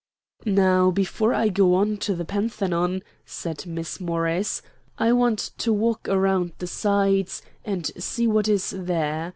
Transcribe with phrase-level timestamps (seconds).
[0.47, 4.63] "Now, before I go on to the Parthenon," said Miss Morris,
[4.97, 9.29] "I want to walk around the sides, and see what is there.